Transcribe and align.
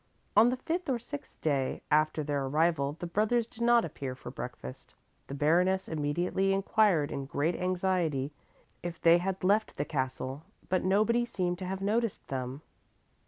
On 0.35 0.49
the 0.49 0.57
fifth 0.57 0.89
or 0.89 0.97
sixth 0.97 1.39
day 1.41 1.83
after 1.91 2.23
their 2.23 2.43
arrival 2.47 2.97
the 2.99 3.05
brothers 3.05 3.45
did 3.45 3.61
not 3.61 3.85
appear 3.85 4.15
for 4.15 4.31
breakfast. 4.31 4.95
The 5.27 5.35
Baroness 5.35 5.87
immediately 5.87 6.51
inquired 6.53 7.11
in 7.11 7.25
great 7.27 7.55
anxiety 7.55 8.31
if 8.81 8.99
they 8.99 9.19
had 9.19 9.43
left 9.43 9.77
the 9.77 9.85
castle, 9.85 10.41
but 10.69 10.83
nobody 10.83 11.23
seemed 11.23 11.59
to 11.59 11.65
have 11.67 11.81
noticed 11.81 12.29
them. 12.29 12.63